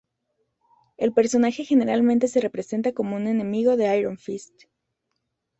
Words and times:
El 0.97 1.13
personaje 1.13 1.63
generalmente 1.63 2.27
se 2.27 2.41
representa 2.41 2.91
como 2.91 3.15
un 3.17 3.27
enemigo 3.27 3.77
de 3.77 3.95
Iron 3.99 4.17
Fist. 4.17 4.63